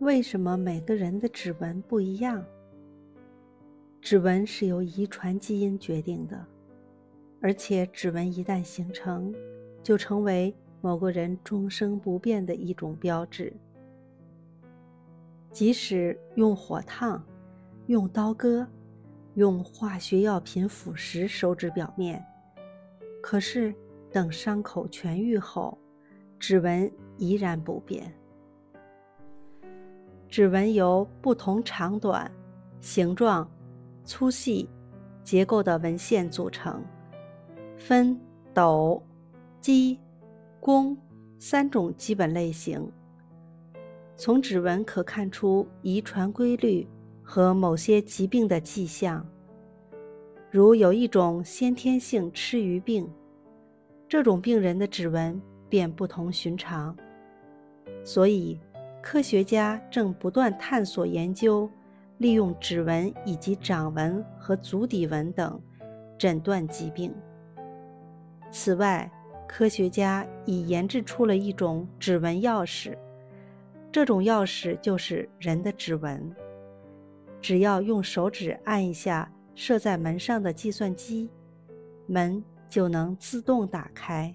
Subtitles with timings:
[0.00, 2.42] 为什么每个人的指纹不一样？
[4.00, 6.42] 指纹是由遗传基因决定的，
[7.42, 9.30] 而且指纹一旦形成，
[9.82, 13.52] 就成为某个人终生不变的一种标志。
[15.52, 17.22] 即使用火烫、
[17.86, 18.66] 用刀割、
[19.34, 22.24] 用化学药品腐蚀手指表面，
[23.22, 23.74] 可是
[24.10, 25.76] 等伤口痊愈后，
[26.38, 28.10] 指纹依然不变。
[30.30, 32.30] 指纹由不同长短、
[32.80, 33.50] 形状、
[34.04, 34.68] 粗细、
[35.24, 36.80] 结构的纹线组成，
[37.76, 38.16] 分
[38.54, 39.02] 斗、
[39.60, 39.98] 鸡、
[40.60, 40.96] 弓
[41.40, 42.88] 三种基本类型。
[44.16, 46.86] 从指纹可看出遗传规律
[47.24, 49.26] 和某些疾病的迹象，
[50.48, 53.10] 如有一种先天性吃鱼病，
[54.06, 56.96] 这种病人的指纹便不同寻常，
[58.04, 58.60] 所以。
[59.02, 61.68] 科学家正不断探索研究，
[62.18, 65.60] 利用指纹以及掌纹和足底纹等
[66.18, 67.14] 诊断疾病。
[68.50, 69.10] 此外，
[69.48, 72.96] 科学家已研制出了一种指纹钥匙，
[73.90, 76.30] 这种钥匙就是人的指纹。
[77.40, 81.30] 只要用手指按一下设在门上的计算机，
[82.06, 84.32] 门就能自动打开。